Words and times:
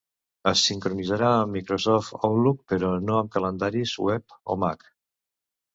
Es 0.51 0.61
sincronitzarà 0.69 1.29
amb 1.41 1.53
Microsoft 1.57 2.17
Outlook, 2.19 2.59
però 2.75 2.91
no 3.11 3.21
amb 3.21 3.33
calendaris 3.39 3.95
web 4.09 4.39
o 4.57 4.63
Mac. 4.67 4.93